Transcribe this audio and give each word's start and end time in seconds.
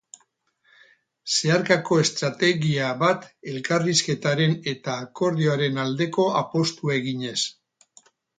Zeharkako 1.33 1.97
estrategia 2.03 2.87
bat 3.03 3.27
elkarrizketaren 3.51 4.57
eta 4.73 4.97
akordioaren 5.05 5.79
aldeko 5.85 6.27
apustua 6.41 6.99
eginez. 7.03 7.37